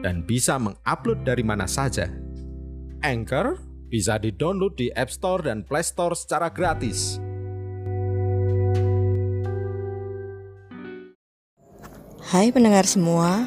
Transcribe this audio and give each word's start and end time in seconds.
dan 0.00 0.24
bisa 0.24 0.56
mengupload 0.60 1.24
dari 1.24 1.44
mana 1.46 1.64
saja. 1.64 2.08
Anchor 3.04 3.60
bisa 3.86 4.18
di-download 4.18 4.74
di 4.74 4.88
App 4.92 5.12
Store 5.12 5.46
dan 5.46 5.62
Play 5.62 5.84
Store 5.86 6.12
secara 6.18 6.50
gratis. 6.50 7.22
Hai 12.26 12.50
pendengar 12.50 12.82
semua, 12.82 13.46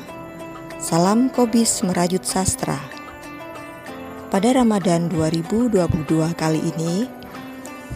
salam 0.79 1.27
Kobis 1.27 1.83
Merajut 1.83 2.23
Sastra. 2.23 2.79
Pada 4.31 4.55
Ramadan 4.55 5.11
2022 5.11 5.75
kali 6.39 6.61
ini, 6.63 7.03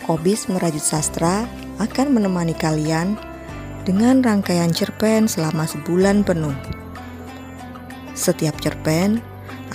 Kobis 0.04 0.52
Merajut 0.52 0.84
Sastra 0.84 1.48
akan 1.80 2.20
menemani 2.20 2.52
kalian 2.52 3.16
dengan 3.88 4.20
rangkaian 4.20 4.76
cerpen 4.76 5.32
selama 5.32 5.64
sebulan 5.64 6.28
penuh. 6.28 6.73
Setiap 8.24 8.56
cerpen 8.64 9.20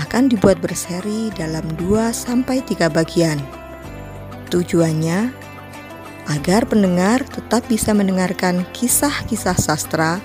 akan 0.00 0.32
dibuat 0.32 0.56
berseri 0.64 1.28
dalam 1.36 1.68
2 1.76 2.16
sampai 2.16 2.64
3 2.64 2.88
bagian. 2.88 3.36
Tujuannya 4.48 5.28
agar 6.32 6.64
pendengar 6.64 7.28
tetap 7.28 7.68
bisa 7.68 7.92
mendengarkan 7.92 8.64
kisah-kisah 8.72 9.52
sastra 9.52 10.24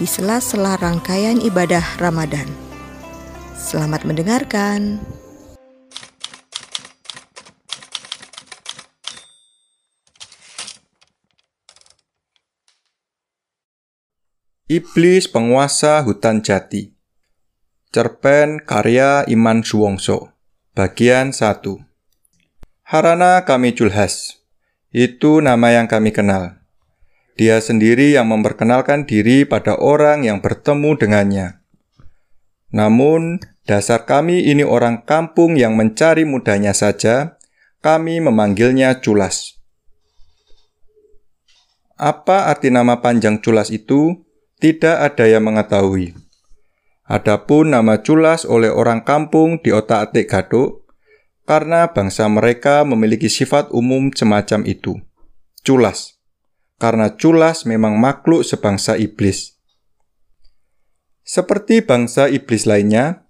di 0.00 0.08
sela-sela 0.08 0.80
rangkaian 0.80 1.36
ibadah 1.36 1.84
Ramadan. 2.00 2.48
Selamat 3.52 4.08
mendengarkan. 4.08 4.96
Iblis 14.64 15.28
Penguasa 15.28 16.00
Hutan 16.00 16.40
Jati 16.40 16.99
Cerpen 17.90 18.62
karya 18.62 19.26
Iman 19.26 19.66
Suwongso. 19.66 20.30
Bagian 20.78 21.34
1 21.34 21.58
Harana 22.86 23.42
kami 23.42 23.74
Julhas. 23.74 24.46
Itu 24.94 25.42
nama 25.42 25.74
yang 25.74 25.90
kami 25.90 26.14
kenal. 26.14 26.62
Dia 27.34 27.58
sendiri 27.58 28.14
yang 28.14 28.30
memperkenalkan 28.30 29.10
diri 29.10 29.42
pada 29.42 29.74
orang 29.74 30.22
yang 30.22 30.38
bertemu 30.38 31.02
dengannya. 31.02 31.66
Namun, 32.70 33.42
dasar 33.66 34.06
kami 34.06 34.46
ini 34.46 34.62
orang 34.62 35.02
kampung 35.02 35.58
yang 35.58 35.74
mencari 35.74 36.22
mudanya 36.22 36.70
saja 36.70 37.42
Kami 37.82 38.22
memanggilnya 38.22 39.02
Culas. 39.02 39.58
Apa 41.98 42.54
arti 42.54 42.70
nama 42.70 43.02
panjang 43.02 43.42
Culas 43.42 43.66
itu? 43.74 44.22
tidak 44.62 44.94
ada 45.10 45.24
yang 45.26 45.42
mengetahui. 45.42 46.29
Adapun 47.10 47.74
nama 47.74 48.06
culas 48.06 48.46
oleh 48.46 48.70
orang 48.70 49.02
kampung 49.02 49.58
di 49.58 49.74
otak-atik 49.74 50.30
gaduk, 50.30 50.86
karena 51.42 51.90
bangsa 51.90 52.30
mereka 52.30 52.86
memiliki 52.86 53.26
sifat 53.26 53.74
umum 53.74 54.14
semacam 54.14 54.62
itu. 54.62 54.94
Culas. 55.66 56.22
Karena 56.78 57.18
culas 57.18 57.66
memang 57.66 57.98
makhluk 57.98 58.46
sebangsa 58.46 58.94
iblis. 58.94 59.58
Seperti 61.26 61.82
bangsa 61.82 62.30
iblis 62.30 62.62
lainnya, 62.62 63.26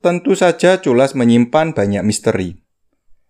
tentu 0.00 0.32
saja 0.32 0.80
culas 0.80 1.12
menyimpan 1.12 1.76
banyak 1.76 2.00
misteri. 2.00 2.64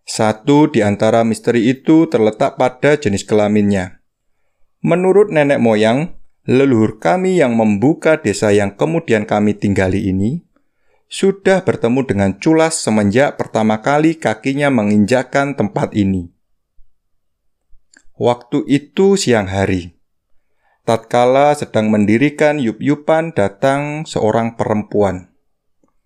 Satu 0.06 0.70
di 0.70 0.86
antara 0.86 1.26
misteri 1.26 1.66
itu 1.66 2.06
terletak 2.06 2.54
pada 2.54 2.94
jenis 2.94 3.26
kelaminnya. 3.26 4.06
Menurut 4.86 5.34
nenek 5.34 5.58
moyang, 5.58 6.19
leluhur 6.50 6.98
kami 6.98 7.38
yang 7.38 7.54
membuka 7.54 8.18
desa 8.18 8.50
yang 8.50 8.74
kemudian 8.74 9.22
kami 9.22 9.54
tinggali 9.54 10.10
ini, 10.10 10.42
sudah 11.06 11.62
bertemu 11.62 12.02
dengan 12.02 12.30
culas 12.42 12.74
semenjak 12.74 13.38
pertama 13.38 13.78
kali 13.78 14.18
kakinya 14.18 14.66
menginjakkan 14.66 15.54
tempat 15.54 15.94
ini. 15.94 16.34
Waktu 18.18 18.66
itu 18.66 19.14
siang 19.14 19.46
hari. 19.46 19.94
Tatkala 20.82 21.54
sedang 21.54 21.86
mendirikan 21.86 22.58
yup-yupan 22.58 23.30
datang 23.30 24.02
seorang 24.02 24.58
perempuan. 24.58 25.30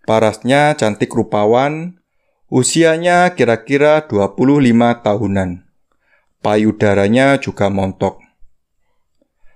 Parasnya 0.04 0.76
cantik 0.76 1.08
rupawan, 1.08 2.04
usianya 2.52 3.32
kira-kira 3.32 4.04
25 4.04 4.60
tahunan. 5.00 5.64
Payudaranya 6.44 7.40
juga 7.40 7.72
montok. 7.72 8.23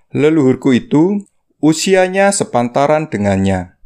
Leluhurku 0.09 0.73
itu 0.73 1.21
usianya 1.61 2.33
sepantaran 2.33 3.13
dengannya. 3.13 3.77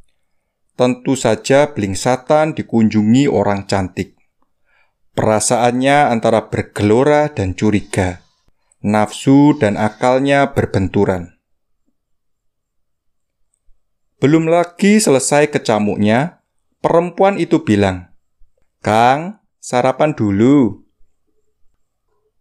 Tentu 0.78 1.18
saja 1.18 1.74
blingsatan 1.74 2.54
dikunjungi 2.54 3.26
orang 3.26 3.66
cantik. 3.66 4.14
Perasaannya 5.18 6.08
antara 6.08 6.46
bergelora 6.46 7.26
dan 7.26 7.58
curiga. 7.58 8.22
Nafsu 8.82 9.58
dan 9.58 9.74
akalnya 9.74 10.54
berbenturan. 10.54 11.38
Belum 14.22 14.46
lagi 14.46 15.02
selesai 15.02 15.50
kecamuknya, 15.50 16.42
perempuan 16.78 17.42
itu 17.42 17.66
bilang, 17.66 18.14
"Kang, 18.78 19.42
sarapan 19.58 20.14
dulu." 20.14 20.81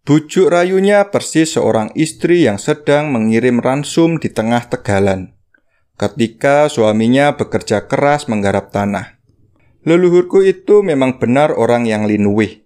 Bujuk 0.02 0.50
rayunya 0.50 1.14
persis 1.14 1.54
seorang 1.54 1.94
istri 1.94 2.50
yang 2.50 2.58
sedang 2.58 3.14
mengirim 3.14 3.62
ransum 3.62 4.18
di 4.18 4.34
tengah 4.34 4.66
tegalan. 4.66 5.38
Ketika 5.94 6.66
suaminya 6.74 7.38
bekerja 7.38 7.86
keras 7.86 8.26
menggarap 8.26 8.74
tanah. 8.74 9.22
Leluhurku 9.86 10.42
itu 10.42 10.82
memang 10.82 11.22
benar 11.22 11.54
orang 11.54 11.86
yang 11.86 12.10
linuwih. 12.10 12.66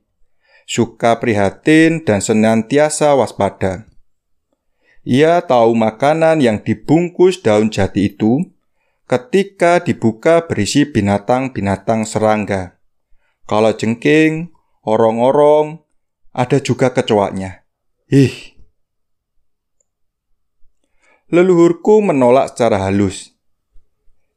Suka 0.64 1.20
prihatin 1.20 2.08
dan 2.08 2.24
senantiasa 2.24 3.12
waspada. 3.20 3.84
Ia 5.04 5.44
tahu 5.44 5.76
makanan 5.76 6.40
yang 6.40 6.64
dibungkus 6.64 7.44
daun 7.44 7.68
jati 7.68 8.16
itu 8.16 8.48
ketika 9.06 9.84
dibuka 9.84 10.50
berisi 10.50 10.88
binatang-binatang 10.90 12.10
serangga. 12.10 12.82
Kalau 13.46 13.70
jengking, 13.78 14.50
orong-orong, 14.82 15.85
ada 16.36 16.60
juga 16.60 16.92
kecoaknya. 16.92 17.64
Ih. 18.12 18.60
Leluhurku 21.32 22.04
menolak 22.04 22.54
secara 22.54 22.86
halus. 22.86 23.34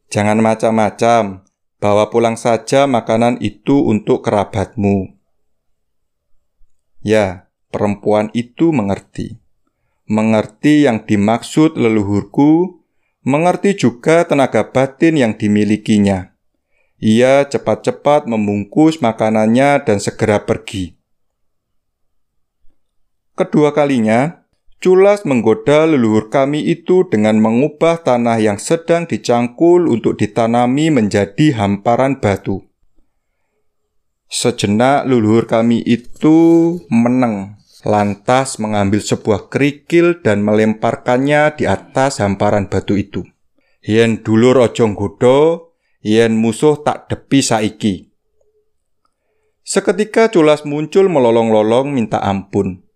Jangan 0.08 0.40
macam-macam, 0.40 1.44
bawa 1.82 2.08
pulang 2.08 2.38
saja 2.38 2.86
makanan 2.88 3.42
itu 3.42 3.84
untuk 3.84 4.24
kerabatmu. 4.24 5.18
Ya, 7.02 7.50
perempuan 7.74 8.30
itu 8.32 8.72
mengerti. 8.72 9.36
Mengerti 10.08 10.88
yang 10.88 11.04
dimaksud 11.04 11.76
leluhurku, 11.76 12.80
mengerti 13.26 13.76
juga 13.76 14.24
tenaga 14.24 14.64
batin 14.64 15.20
yang 15.20 15.32
dimilikinya. 15.36 16.32
Ia 16.98 17.44
cepat-cepat 17.46 18.26
membungkus 18.26 19.04
makanannya 19.04 19.84
dan 19.84 20.00
segera 20.00 20.42
pergi. 20.42 20.97
Kedua 23.38 23.70
kalinya, 23.70 24.48
Culas 24.78 25.26
menggoda 25.26 25.90
leluhur 25.90 26.30
kami 26.30 26.62
itu 26.70 27.02
dengan 27.10 27.42
mengubah 27.42 28.02
tanah 28.02 28.38
yang 28.38 28.62
sedang 28.62 29.10
dicangkul 29.10 29.90
untuk 29.90 30.14
ditanami 30.18 30.90
menjadi 30.90 31.54
hamparan 31.58 32.22
batu. 32.22 32.62
Sejenak 34.30 35.06
leluhur 35.06 35.50
kami 35.50 35.82
itu 35.82 36.78
meneng, 36.94 37.58
lantas 37.82 38.62
mengambil 38.62 39.02
sebuah 39.02 39.50
kerikil 39.50 40.22
dan 40.22 40.46
melemparkannya 40.46 41.58
di 41.58 41.66
atas 41.66 42.22
hamparan 42.22 42.70
batu 42.70 42.94
itu. 42.94 43.26
Yen 43.82 44.22
dulur 44.22 44.62
ojong 44.62 44.94
godo, 44.94 45.74
yen 46.06 46.38
musuh 46.38 46.86
tak 46.86 47.10
depi 47.10 47.42
saiki. 47.42 48.14
Seketika 49.66 50.30
Culas 50.30 50.62
muncul 50.62 51.10
melolong-lolong 51.10 51.90
minta 51.90 52.22
ampun. 52.22 52.87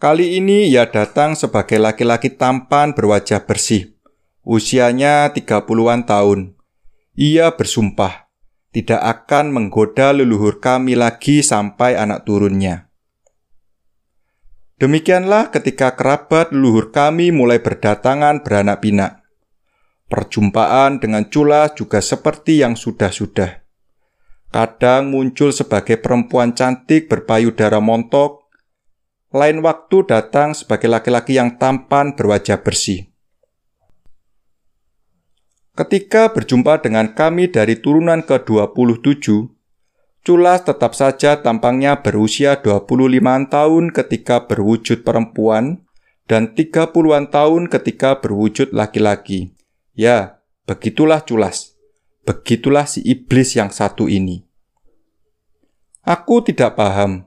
Kali 0.00 0.40
ini 0.40 0.72
ia 0.72 0.88
datang 0.88 1.36
sebagai 1.36 1.76
laki-laki 1.76 2.32
tampan 2.32 2.96
berwajah 2.96 3.44
bersih. 3.44 4.00
Usianya 4.40 5.28
30-an 5.28 6.08
tahun. 6.08 6.56
ia 7.12 7.52
bersumpah 7.52 8.32
tidak 8.72 8.96
akan 8.96 9.52
menggoda 9.52 10.16
leluhur 10.16 10.56
kami 10.56 10.96
lagi 10.96 11.44
sampai 11.44 12.00
anak 12.00 12.24
turunnya. 12.24 12.88
Demikianlah 14.80 15.52
ketika 15.52 15.92
kerabat 15.92 16.48
leluhur 16.56 16.88
kami 16.96 17.28
mulai 17.28 17.60
berdatangan 17.60 18.40
beranak 18.40 18.80
pinak. 18.80 19.20
Perjumpaan 20.08 20.96
dengan 20.96 21.28
Cula 21.28 21.76
juga 21.76 22.00
seperti 22.00 22.64
yang 22.64 22.72
sudah-sudah. 22.72 23.68
Kadang 24.48 25.12
muncul 25.12 25.52
sebagai 25.52 26.00
perempuan 26.00 26.56
cantik 26.56 27.12
berpayudara 27.12 27.84
montok, 27.84 28.39
lain 29.30 29.62
waktu 29.62 30.06
datang 30.10 30.58
sebagai 30.58 30.90
laki-laki 30.90 31.38
yang 31.38 31.54
tampan 31.54 32.18
berwajah 32.18 32.62
bersih. 32.66 33.10
Ketika 35.78 36.34
berjumpa 36.34 36.82
dengan 36.82 37.14
kami 37.14 37.48
dari 37.48 37.78
turunan 37.78 38.26
ke-27, 38.26 39.56
Culas 40.20 40.68
tetap 40.68 40.92
saja 40.92 41.40
tampangnya 41.40 42.04
berusia 42.04 42.60
25 42.60 43.16
tahun 43.48 43.84
ketika 43.88 44.44
berwujud 44.44 45.00
perempuan 45.00 45.80
dan 46.28 46.52
30-an 46.52 47.32
tahun 47.32 47.72
ketika 47.72 48.20
berwujud 48.20 48.76
laki-laki. 48.76 49.56
Ya, 49.96 50.44
begitulah 50.68 51.24
Culas. 51.24 51.72
Begitulah 52.28 52.84
si 52.84 53.00
iblis 53.00 53.56
yang 53.56 53.72
satu 53.72 54.12
ini. 54.12 54.44
Aku 56.04 56.44
tidak 56.44 56.76
paham, 56.76 57.24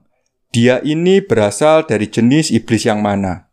dia 0.54 0.78
ini 0.86 1.18
berasal 1.26 1.90
dari 1.90 2.06
jenis 2.06 2.54
iblis 2.54 2.86
yang 2.86 3.02
mana. 3.02 3.50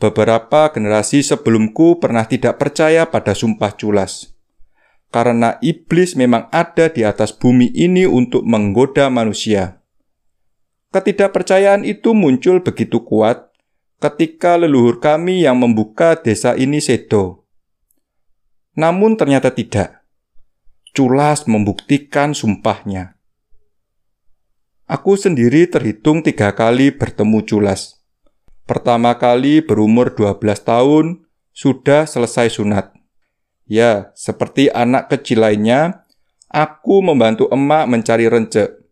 Beberapa 0.00 0.72
generasi 0.72 1.20
sebelumku 1.20 2.00
pernah 2.00 2.24
tidak 2.24 2.56
percaya 2.56 3.04
pada 3.06 3.36
sumpah 3.36 3.76
Culas 3.76 4.34
karena 5.14 5.62
iblis 5.62 6.18
memang 6.18 6.50
ada 6.50 6.90
di 6.90 7.06
atas 7.06 7.30
bumi 7.30 7.70
ini 7.70 8.02
untuk 8.02 8.42
menggoda 8.42 9.06
manusia. 9.14 9.78
Ketidakpercayaan 10.90 11.86
itu 11.86 12.18
muncul 12.18 12.66
begitu 12.66 13.06
kuat 13.06 13.54
ketika 14.02 14.58
leluhur 14.58 14.98
kami 14.98 15.46
yang 15.46 15.62
membuka 15.62 16.18
desa 16.18 16.58
ini 16.58 16.82
sedo. 16.82 17.46
Namun 18.74 19.14
ternyata 19.14 19.54
tidak. 19.54 20.02
Culas 20.90 21.46
membuktikan 21.46 22.34
sumpahnya. 22.34 23.14
Aku 24.84 25.16
sendiri 25.16 25.64
terhitung 25.64 26.20
tiga 26.20 26.52
kali 26.52 26.92
bertemu 26.92 27.40
Culas. 27.48 28.04
Pertama 28.68 29.16
kali 29.16 29.64
berumur 29.64 30.12
12 30.12 30.60
tahun, 30.60 31.24
sudah 31.56 32.04
selesai 32.04 32.52
sunat. 32.60 32.92
Ya, 33.64 34.12
seperti 34.12 34.68
anak 34.68 35.08
kecil 35.08 35.40
lainnya, 35.40 36.04
aku 36.52 37.00
membantu 37.00 37.48
emak 37.48 37.88
mencari 37.88 38.28
rencek. 38.28 38.84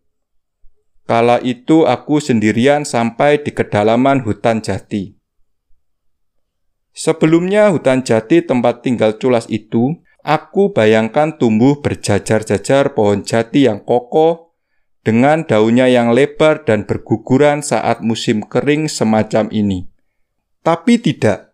Kala 1.05 1.37
itu 1.45 1.85
aku 1.85 2.17
sendirian 2.17 2.89
sampai 2.89 3.45
di 3.45 3.53
kedalaman 3.53 4.25
hutan 4.25 4.65
jati. 4.65 5.13
Sebelumnya 6.89 7.69
hutan 7.69 8.01
jati 8.01 8.41
tempat 8.41 8.81
tinggal 8.81 9.21
culas 9.21 9.45
itu, 9.45 10.01
aku 10.25 10.73
bayangkan 10.73 11.37
tumbuh 11.37 11.85
berjajar-jajar 11.85 12.97
pohon 12.97 13.21
jati 13.21 13.69
yang 13.69 13.85
kokoh 13.85 14.52
dengan 15.03 15.43
daunnya 15.43 15.91
yang 15.91 16.15
lebar 16.15 16.63
dan 16.63 16.87
berguguran 16.87 17.59
saat 17.59 17.99
musim 17.99 18.41
kering 18.41 18.87
semacam 18.87 19.51
ini. 19.51 19.91
Tapi 20.63 20.95
tidak 20.97 21.53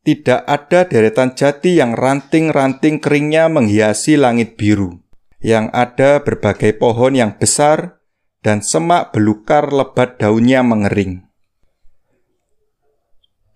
tidak 0.00 0.48
ada 0.48 0.88
deretan 0.88 1.36
jati 1.36 1.76
yang 1.76 1.92
ranting-ranting 1.92 3.04
keringnya 3.04 3.52
menghiasi 3.52 4.16
langit 4.16 4.56
biru. 4.56 5.04
Yang 5.44 5.72
ada 5.76 6.10
berbagai 6.24 6.76
pohon 6.80 7.16
yang 7.16 7.36
besar 7.36 8.00
dan 8.40 8.64
semak 8.64 9.12
belukar 9.12 9.68
lebat 9.68 10.16
daunnya 10.16 10.64
mengering. 10.64 11.28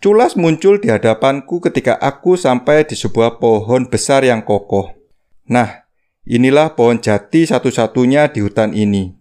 Culas 0.05 0.37
muncul 0.37 0.85
di 0.85 0.93
hadapanku 0.93 1.65
ketika 1.65 1.97
aku 1.97 2.37
sampai 2.37 2.85
di 2.85 2.93
sebuah 2.93 3.41
pohon 3.41 3.88
besar 3.88 4.20
yang 4.20 4.44
kokoh. 4.44 4.93
Nah, 5.49 5.84
inilah 6.25 6.76
pohon 6.76 7.00
jati 7.00 7.44
satu-satunya 7.44 8.32
di 8.32 8.41
hutan 8.41 8.73
ini. 8.73 9.17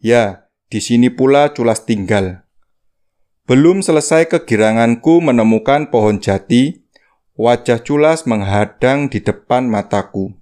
Ya, 0.00 0.48
di 0.68 0.80
sini 0.80 1.12
pula 1.12 1.52
Culas 1.52 1.84
tinggal. 1.88 2.44
Belum 3.44 3.84
selesai 3.84 4.28
kegiranganku 4.32 5.20
menemukan 5.20 5.92
pohon 5.92 6.16
jati, 6.16 6.84
wajah 7.36 7.84
Culas 7.84 8.24
menghadang 8.24 9.12
di 9.12 9.20
depan 9.20 9.68
mataku. 9.68 10.32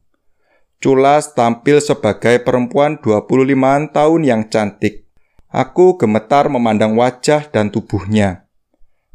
Culas 0.82 1.34
tampil 1.34 1.78
sebagai 1.78 2.42
perempuan 2.42 2.98
25 2.98 3.94
tahun 3.94 4.20
yang 4.26 4.50
cantik. 4.50 5.06
Aku 5.50 5.94
gemetar 5.94 6.50
memandang 6.50 6.98
wajah 6.98 7.46
dan 7.50 7.70
tubuhnya. 7.70 8.50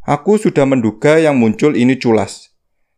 Aku 0.08 0.40
sudah 0.40 0.64
menduga 0.64 1.20
yang 1.20 1.36
muncul 1.36 1.76
ini 1.76 2.00
Culas. 2.00 2.47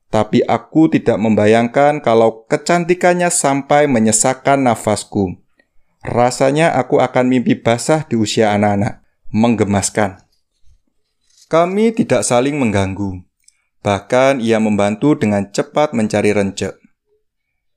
Tapi 0.09 0.41
aku 0.41 0.89
tidak 0.89 1.21
membayangkan 1.21 2.01
kalau 2.01 2.49
kecantikannya 2.49 3.29
sampai 3.29 3.85
menyesakkan 3.85 4.65
nafasku. 4.65 5.37
Rasanya 6.01 6.73
aku 6.73 6.97
akan 6.97 7.29
mimpi 7.29 7.53
basah 7.53 8.09
di 8.09 8.17
usia 8.17 8.57
anak-anak. 8.57 9.05
Menggemaskan. 9.29 10.25
Kami 11.45 11.93
tidak 11.93 12.25
saling 12.25 12.57
mengganggu. 12.57 13.21
Bahkan 13.85 14.41
ia 14.41 14.57
membantu 14.57 15.13
dengan 15.13 15.53
cepat 15.53 15.93
mencari 15.93 16.33
rencek. 16.33 16.73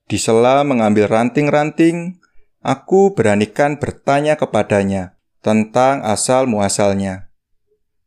Di 0.09 0.17
sela 0.17 0.65
mengambil 0.65 1.05
ranting-ranting, 1.07 2.17
aku 2.65 3.13
beranikan 3.13 3.77
bertanya 3.77 4.35
kepadanya 4.35 5.15
tentang 5.45 6.01
asal 6.01 6.49
muasalnya. 6.49 7.29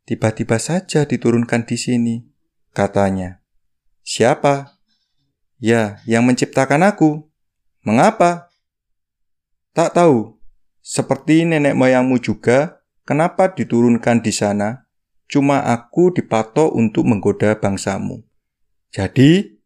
Tiba-tiba 0.06 0.58
saja 0.58 1.06
diturunkan 1.06 1.66
di 1.66 1.76
sini, 1.78 2.14
katanya. 2.74 3.45
Siapa? 4.06 4.78
Ya, 5.58 5.98
yang 6.06 6.22
menciptakan 6.22 6.86
aku. 6.86 7.26
Mengapa? 7.82 8.46
Tak 9.74 9.98
tahu. 9.98 10.38
Seperti 10.78 11.42
nenek 11.42 11.74
moyangmu 11.74 12.22
juga, 12.22 12.78
kenapa 13.02 13.50
diturunkan 13.50 14.22
di 14.22 14.30
sana? 14.30 14.86
cuma 15.26 15.62
aku 15.62 16.14
dipatok 16.14 16.72
untuk 16.72 17.04
menggoda 17.06 17.58
bangsamu. 17.58 18.22
Jadi, 18.94 19.58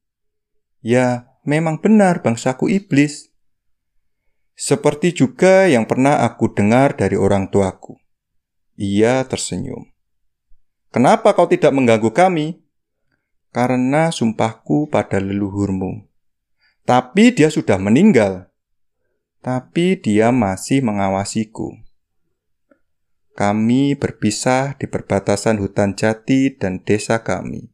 ya 0.81 1.29
memang 1.45 1.79
benar 1.79 2.25
bangsaku 2.25 2.73
iblis. 2.73 3.29
Seperti 4.57 5.17
juga 5.17 5.65
yang 5.69 5.89
pernah 5.89 6.21
aku 6.25 6.53
dengar 6.53 6.93
dari 6.97 7.17
orang 7.17 7.49
tuaku. 7.49 7.97
Ia 8.77 9.25
tersenyum. 9.25 9.89
Kenapa 10.93 11.33
kau 11.33 11.49
tidak 11.49 11.73
mengganggu 11.73 12.13
kami? 12.13 12.61
Karena 13.51 14.15
sumpahku 14.15 14.87
pada 14.87 15.19
leluhurmu. 15.19 16.07
Tapi 16.87 17.35
dia 17.35 17.51
sudah 17.51 17.79
meninggal. 17.79 18.51
Tapi 19.43 19.99
dia 19.99 20.31
masih 20.31 20.83
mengawasiku. 20.83 21.75
Kami 23.39 23.97
berpisah 23.97 24.77
di 24.77 24.85
perbatasan 24.85 25.63
hutan 25.63 25.97
jati 25.97 26.53
dan 26.55 26.83
desa 26.83 27.25
kami. 27.25 27.70